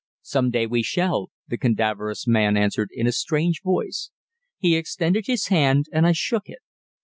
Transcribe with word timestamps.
"Some 0.23 0.49
day 0.49 0.65
we 0.65 0.81
shall," 0.81 1.29
the 1.47 1.59
cadaverous 1.59 2.25
man 2.25 2.57
answered 2.57 2.89
in 2.91 3.05
a 3.05 3.11
strange 3.11 3.61
voice. 3.61 4.09
He 4.57 4.75
extended 4.75 5.27
his 5.27 5.49
hand, 5.49 5.85
and 5.93 6.07
I 6.07 6.11
shook 6.11 6.49
it. 6.49 6.63